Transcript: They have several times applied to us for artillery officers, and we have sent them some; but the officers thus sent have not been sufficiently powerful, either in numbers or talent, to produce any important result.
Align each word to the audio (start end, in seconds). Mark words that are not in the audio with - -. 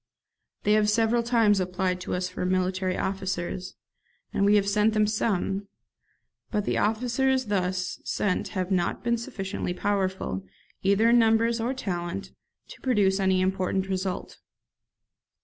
They 0.63 0.73
have 0.73 0.89
several 0.89 1.21
times 1.21 1.59
applied 1.59 2.01
to 2.01 2.15
us 2.15 2.27
for 2.27 2.41
artillery 2.41 2.97
officers, 2.97 3.75
and 4.33 4.43
we 4.47 4.55
have 4.55 4.67
sent 4.67 4.95
them 4.95 5.05
some; 5.05 5.67
but 6.49 6.65
the 6.65 6.79
officers 6.79 7.45
thus 7.45 8.01
sent 8.03 8.47
have 8.57 8.71
not 8.71 9.03
been 9.03 9.19
sufficiently 9.19 9.75
powerful, 9.75 10.43
either 10.81 11.09
in 11.11 11.19
numbers 11.19 11.59
or 11.61 11.75
talent, 11.75 12.31
to 12.69 12.81
produce 12.81 13.19
any 13.19 13.41
important 13.41 13.89
result. 13.89 14.39